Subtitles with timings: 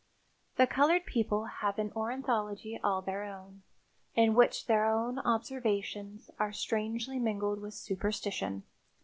[0.55, 3.61] The colored people have an ornithology all their own,
[4.15, 8.63] in which their own observations are strangely mingled with superstition.